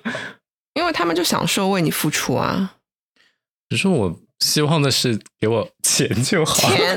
[0.74, 2.76] 因为他们就享受为你付出啊。
[3.68, 6.70] 只是我希望的是给我钱就好。
[6.70, 6.96] 钱。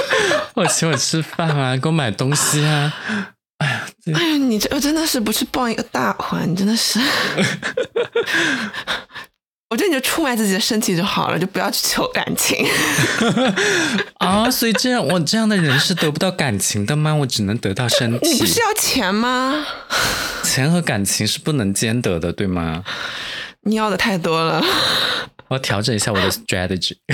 [0.56, 2.92] 我请我吃饭啊，给我买东西啊！
[4.14, 6.48] 哎呀，你这个真的是不是傍一个大款？
[6.50, 7.00] 你真的是，
[9.70, 12.64] 我觉得你就出卖自己的身体就好了，就不要去求感情
[14.18, 14.48] 啊！
[14.50, 17.14] 所以这样，我这样的人是得不到感情的吗？
[17.16, 18.28] 我只能得到身体？
[18.28, 19.66] 你不是要钱吗？
[20.44, 22.84] 钱和感情是不能兼得的，对吗？
[23.62, 24.62] 你要的太多了，
[25.48, 26.94] 我要调整一下我的 strategy。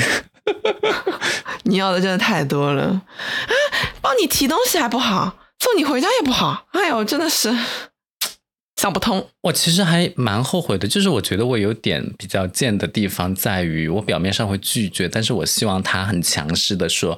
[1.64, 3.02] 你要的真的太多了啊！
[4.02, 6.66] 帮你提东西还不好，送你回家也不好。
[6.72, 7.57] 哎呦，真的是
[8.75, 9.29] 想不通。
[9.42, 17.16] 我其实还蛮后悔的，就是我觉得我有点比较贱的地方在于，我表面上会拒绝，但是我希望他很强势的说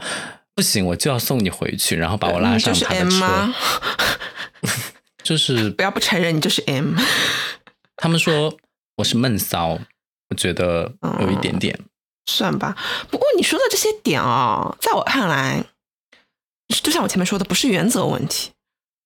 [0.54, 3.54] 不行，我就要送你回去，然后把我拉上他的车。
[5.22, 6.94] 就是 不要不承认你就是 M。
[7.96, 8.54] 他们说
[8.96, 9.78] 我是闷骚，
[10.28, 11.80] 我觉得有一点点。
[12.26, 12.76] 算吧，
[13.10, 15.64] 不过你说的这些点啊，在我看来，
[16.68, 18.50] 就像我前面说的，不是原则问题，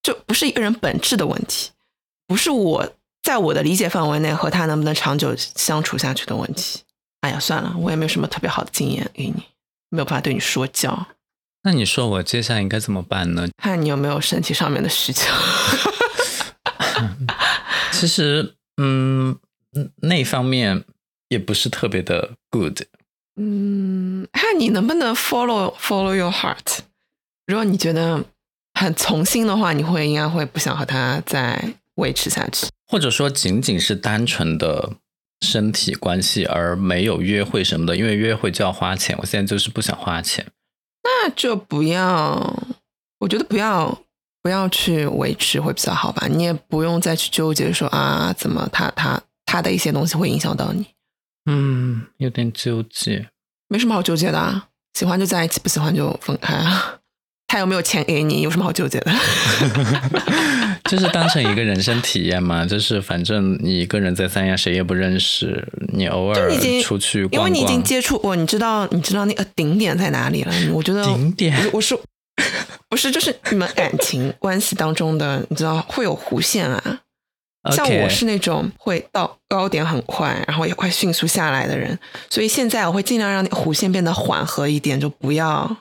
[0.03, 1.71] 就不是一个人本质的问题，
[2.27, 2.93] 不是我
[3.23, 6.81] 在我的理解范围内和他能不能长久相处下去的问题。
[7.21, 9.43] 哎呀，算了，我也没有什么特别好的经验给你，
[9.91, 11.07] 没有办法对你说教。
[11.65, 13.49] 那你说我接下来应该怎么办呢？
[13.61, 15.25] 看你有没有身体上面的需求。
[17.93, 19.37] 其实，嗯，
[19.97, 20.85] 那方面
[21.29, 22.83] 也不是特别的 good。
[23.35, 26.79] 嗯，看你能不能 follow follow your heart。
[27.49, 28.23] 如果你觉得
[28.75, 32.67] 很从心的话，你会应该会不想和他再维持下去。
[32.87, 34.93] 或者说，仅仅是单纯的
[35.41, 39.17] 身体关系，而没有约会什么的，因为约会就要花钱。
[39.19, 40.47] 我现在就是不想花钱，
[41.03, 42.69] 那就不要。
[43.19, 43.99] 我觉得不要
[44.43, 46.27] 不要去维持会比较好吧。
[46.29, 50.87] 你也不用再去纠结说啊，怎么他他他的一些东西会影响到你。
[51.47, 53.31] 嗯，有点纠结，
[53.69, 56.98] 没什么好纠结的啊，喜欢就在一起，不喜欢就分开啊。
[57.49, 59.13] 他有没有钱给你，有什么好纠结的？
[60.89, 66.51] 就是当成一个人生体验嘛，就是反正你一个人在三亚，谁也不认识，你偶尔
[66.83, 70.53] 出去逛逛，因为你已经接触过，你知道，你知道那个顶点在哪里了。
[70.73, 71.99] 我觉得顶点，我是
[72.89, 77.01] 不是就是你们感情关系当中的，你知道会有弧线啊？
[77.73, 81.99] 像我是那种会到高点很快，然后也快迅速下来的人，
[82.31, 85.77] 所以现在我会尽量让那个弧线变得缓和一点，就不要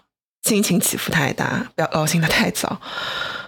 [0.48, 2.80] 心情起伏太大，不要高兴的太早。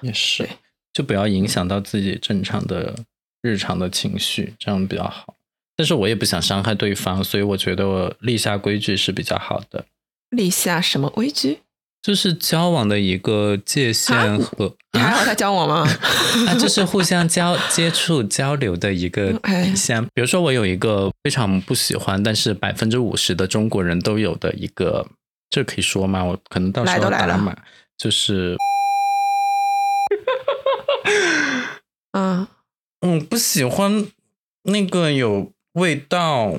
[0.01, 0.47] 也是，
[0.93, 2.93] 就不要影响到自己正常的
[3.41, 5.35] 日常的情绪，这样比较好。
[5.77, 9.85] 但是我也不想伤害对方，所以我觉得我立下规矩是比较好的。
[10.31, 11.59] 立下什么规矩？
[12.01, 15.81] 就是交往的一个界限和你还好他交往吗？
[16.47, 20.01] 啊，就是互相交接触交流的一个 底线。
[20.13, 25.05] 比如说，我有一个非常不喜欢，但是百分之五十的中国人都有的一个，
[25.49, 26.23] 这可以说吗？
[26.23, 27.55] 我可能到时候打码，
[27.97, 28.55] 就是，
[32.13, 32.47] 嗯
[33.01, 34.07] 嗯，不喜欢
[34.63, 36.57] 那个有味道，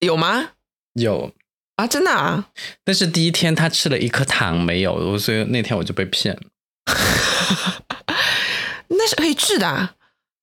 [0.00, 0.50] 有吗？
[0.94, 1.32] 有。
[1.76, 2.50] 啊，真的啊！
[2.84, 6.42] 但是第一天他吃了一颗糖没有，所以那天我就被骗了。
[8.86, 9.96] 那是可以治的啊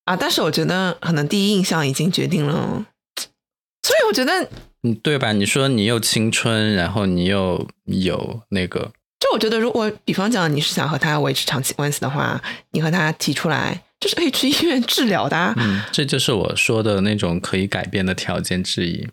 [0.03, 0.17] 啊！
[0.17, 2.85] 但是我觉得可能第一印象已经决定了，
[3.81, 4.49] 所以我觉得，
[4.83, 5.31] 嗯，对吧？
[5.31, 12.41] 你说你又青春，然后你又有那个，就我觉得，如果比方讲你是想和他维持长期关系的话，
[12.71, 15.53] 你和他提出来，就是可以去医院治疗的。
[15.57, 19.07] 嗯，这就是我说的那种可以改变的条件之一。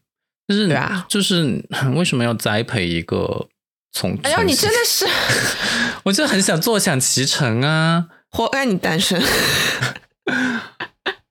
[0.48, 1.62] 就是对啊，就是
[1.94, 3.46] 为什么要栽培一个
[3.92, 4.16] 从？
[4.22, 5.06] 哎呦，你真的是，
[6.04, 8.06] 我就很想坐享其成啊！
[8.30, 9.22] 活该你单身。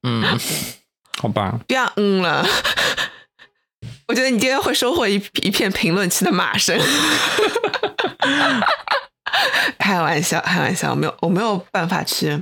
[0.03, 0.23] 嗯，
[1.17, 1.59] 好吧。
[1.67, 2.45] 不要嗯了，
[4.07, 6.77] 我觉得你今天会收获一一片评论区的骂声。
[9.77, 12.41] 开玩笑，开玩笑，我没有，我没有办法去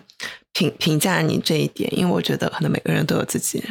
[0.53, 3.63] 评评价你这一点，因为我觉得可能每个人都有自己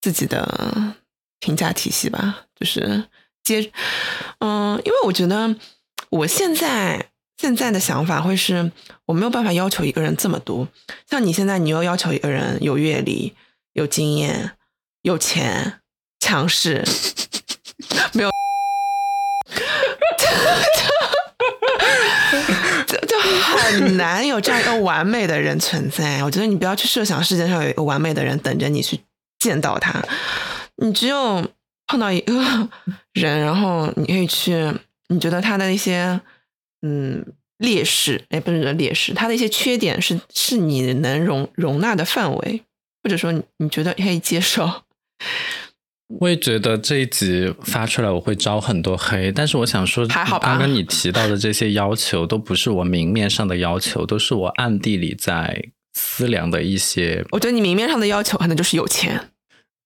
[0.00, 0.94] 自己的。
[1.42, 3.02] 评价体系吧，就是
[3.42, 3.72] 接，
[4.40, 5.56] 嗯，因为我觉得
[6.10, 7.06] 我现在
[7.38, 8.70] 现在的想法会是，
[9.06, 10.68] 我没有办法要求一个人这么多。
[11.08, 13.34] 像你现在，你又要求一个人有阅历、
[13.72, 14.52] 有经验、
[15.00, 15.79] 有钱、
[16.30, 16.80] 强势，
[18.12, 18.30] 没有，
[22.86, 26.22] 就 就很难有这样一个完美的人存在。
[26.22, 29.00] 我觉得你不要去设想世界上有一个完美的人等着你去
[29.40, 30.00] 见到他。
[30.76, 31.44] 你只有
[31.88, 32.32] 碰到一个
[33.14, 34.72] 人，然后你可以去，
[35.08, 36.20] 你觉得他的一些
[36.82, 37.26] 嗯
[37.58, 42.62] 劣势，哎，不是劣势，他的一些缺点是是你能容容纳的范围，
[43.02, 44.84] 或者说你你觉得可以接受。
[46.18, 57.24] 我也觉得这一集发出来我会招很多黑，但是我想说，还好吧刚刚你提到的这些要求都不是我明面上的要求，都是我暗地里在思量的一些。
[57.30, 59.30] 我觉得你明面上的要求可能就是有钱。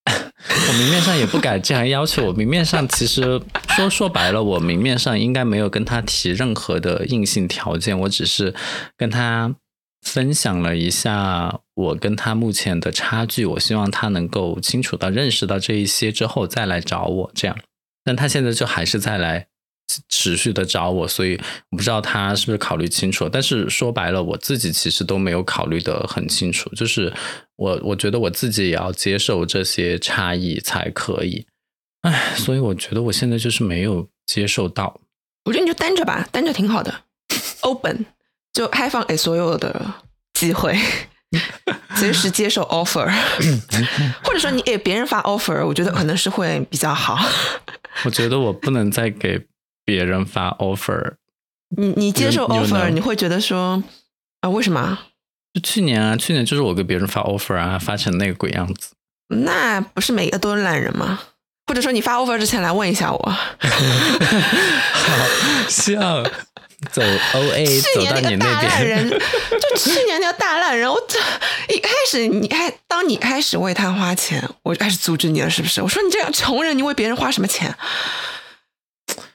[0.06, 8.54] 我明面上也不敢这样要求，我明面上其实说说白了，我明面上应该没有跟他提任何的硬性条件，我只是
[8.96, 9.54] 跟他
[10.02, 17.58] 分享了一下我跟他目前的差距，我希望他能够清楚的认识到这一些之后再来找我这样，
[18.04, 19.46] 但他现在就还是在来
[20.08, 21.38] 持续的找我，所以
[21.70, 27.12] 我不知道他是不是考虑清楚，但是说白了，我自己其实都没有考虑的很清楚，就是
[27.56, 31.46] 我我觉得我自己也要接受这些差异才可以，
[32.02, 35.00] 唉，所以我觉得我现在就是没有接受到。
[35.44, 37.02] 我觉得你就单着吧，单着挺好的，
[37.60, 38.06] open
[38.52, 39.94] 就开放给所有的
[40.32, 40.74] 机会，
[41.96, 43.10] 随时接受 offer，
[44.22, 47.18] 或者说你给别人发 offer，我觉得可能是会比较好。
[48.04, 49.40] 我觉得我不能再给
[49.84, 51.14] 别人发 offer。
[51.76, 53.82] 你你接受 offer，你会觉得说
[54.40, 54.98] 啊，为什么？
[55.52, 58.90] 就去年啊，去年就是我给别人发 offer 啊，发成那个鬼样子。
[59.28, 61.20] 那不是每个都是懒人吗？
[61.66, 65.16] 或者说你发 offer 之前来问一下我， 好
[65.68, 66.22] 像
[66.90, 67.02] 走
[67.34, 71.18] O A 走到你年那个大烂人， 就去年那个大烂人，我这
[71.74, 75.82] 一开始你开，当你开始为他花钱，我就开始阻止你了，是不是？
[75.82, 77.74] 我说你这样穷人，你为别人花什么钱？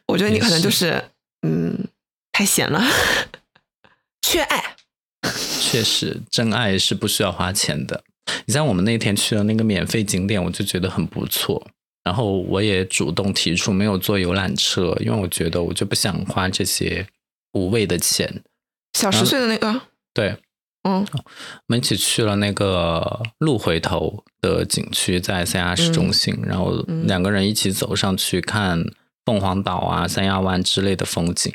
[0.07, 1.03] 我觉得你可能就是
[1.41, 1.87] 嗯
[2.31, 2.83] 太闲了，
[4.21, 4.75] 缺爱。
[5.61, 8.03] 确实，真爱是不需要花钱的。
[8.45, 11.67] 你像我们那天去的那个免费景点，我就觉得很不错。
[12.03, 17.05] 然后我也主动提出没有坐游览车，因为我觉得我就不想花这些
[17.53, 18.43] 无谓的钱。
[18.93, 19.81] 小十岁的那个，
[20.13, 20.37] 对，
[20.83, 21.23] 嗯我
[21.67, 28.83] 们一起去了那个鹿回头的景区，在三亚市中心，然后嗯两个人一起走上去看
[29.25, 31.53] 凤凰岛啊、三亚湾之类的风景。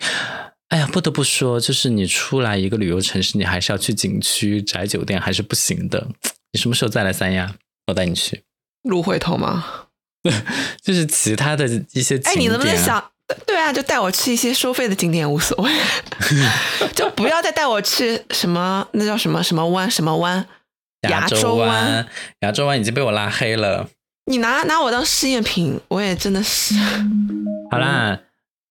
[0.69, 6.09] 哎呀，不得不说，就是你出来一个旅游城市，你还是要去景区、宅酒店，还是不行的。
[6.53, 7.55] 你什么时候再来三亚？
[7.89, 8.43] 我带你去。
[8.83, 9.89] 鹿回头吗？
[10.83, 13.11] 就是其他的一些景点、啊，哎，你能不能想？
[13.47, 15.71] 对啊，就带我去一些收费的景点无所谓，
[16.95, 20.45] 就不要再带我去什么那叫什么什么湾什么湾，
[21.09, 22.07] 亚洲洲湾。
[22.41, 23.89] 亚洲湾已经被我拉黑了。
[24.27, 26.75] 你拿拿我当试验品，我也真的是。
[27.71, 28.19] 好啦，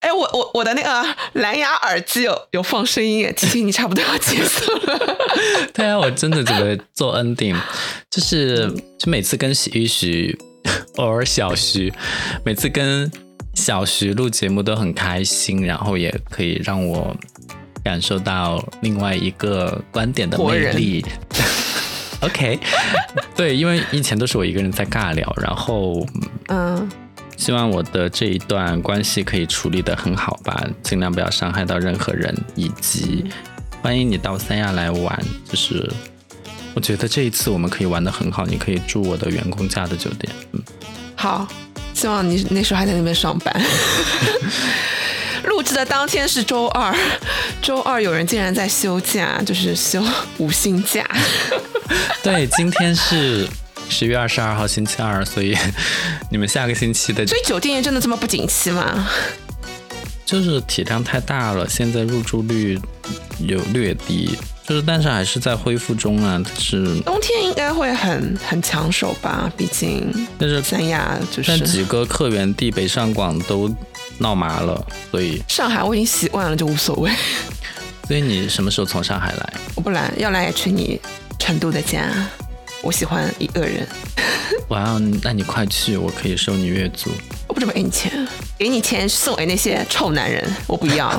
[0.02, 5.18] 哎，我我我的那个蓝牙耳机有有放声音耶，提醒你差不多要结束了。
[5.74, 7.56] 对啊，我真的觉得做 ending
[8.10, 8.68] 就是
[9.00, 10.38] 就每次跟徐一徐，
[10.98, 11.92] 偶尔小徐，
[12.46, 13.12] 每次跟
[13.54, 17.16] 小徐录节目都很开心，然后也可以让我
[17.84, 21.06] 感受到另外一个观点的魅力。
[22.22, 22.58] OK，
[23.36, 26.06] 对，因为以前都是我一个人在尬聊，然后
[26.48, 26.90] 嗯，
[27.36, 33.26] 希望我的这一段关系可以处理的很好吧，尽量不要伤害到任何人，以及
[33.82, 35.22] 欢迎你到三亚来玩。
[35.50, 35.92] 就是
[36.74, 40.34] 我觉得这一次我们可以玩的很好，你可以住我的员工家的酒店。
[40.54, 40.62] 嗯，
[41.16, 41.46] 好，
[42.04, 43.62] 希望你那时候还在那边上班。
[45.46, 46.94] 录制的当天是周二，
[47.62, 50.04] 周二有人竟然在休假，就是休
[50.38, 51.10] 五星假。
[52.22, 53.48] 对，今天是
[53.90, 55.58] 十月二十二号星期二，所以
[56.30, 59.08] 你们下个星期的所以酒店业真的这么不景气吗？
[60.26, 62.78] 就是体量太大了，现在入住率
[63.40, 66.42] 有略低，就是但是还是在恢复中啊。
[66.58, 69.52] 是，冬天应该会很很抢手吧？
[69.58, 73.74] 毕竟但是三亚就但是几个客源地北上广都
[74.18, 77.12] 闹麻了，所以 上海，我已经习惯了，就无所谓。
[78.08, 79.54] 所以你什么时候从上海来？
[79.76, 81.00] 我不来，要来也去你
[81.40, 82.10] 成都的家。
[82.82, 83.88] 我喜欢一个人，
[84.68, 87.10] 哇，那你快去，我可以收你月租。
[87.48, 91.10] 我不准备给你钱，给你钱送给那些臭男人，我不要。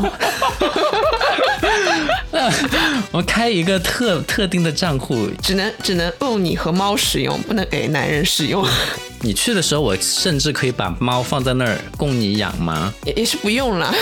[3.13, 8.67] 我开一个特特定的账户，只能只能供你和猫使用，不能给男人使用。
[9.25, 12.93] 你去的时候，我甚至可以把猫放在那儿供你养吗？
[13.05, 13.93] 也也是不用了。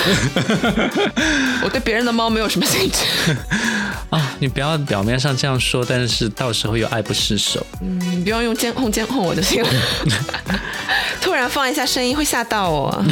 [1.62, 3.32] 我对别人的猫没有什么兴趣。
[4.10, 7.64] 啊，你不要表面上这样说，但是到时候又爱不释手。
[7.80, 9.70] 嗯，你不要用监控监控我就行了。
[11.22, 13.04] 突然放一下声音会吓到我。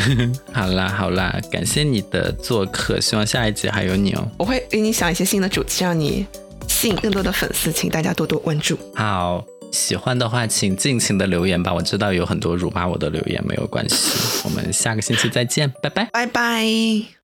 [0.52, 4.28] 好啦好啦，感谢你的做客，希望下一集还有你哦。
[4.36, 6.26] 我会给你想一些新的主题，让你
[6.66, 8.76] 吸引更多的粉丝，请大家多多关注。
[8.94, 11.72] 好，喜欢的话请尽情的留言吧。
[11.72, 14.40] 我知道有很多辱骂我的留言，没有关系。
[14.44, 16.04] 我们下个星期再见，拜拜。
[16.12, 17.10] 拜拜。